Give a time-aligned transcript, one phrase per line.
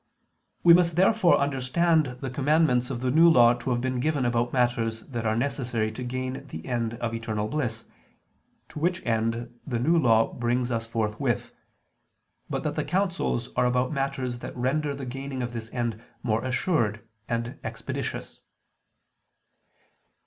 [0.63, 4.51] We must therefore understand the commandments of the New Law to have been given about
[4.51, 7.85] matters that are necessary to gain the end of eternal bliss,
[8.69, 11.53] to which end the New Law brings us forthwith:
[12.49, 16.43] but that the counsels are about matters that render the gaining of this end more
[16.43, 18.41] assured and expeditious.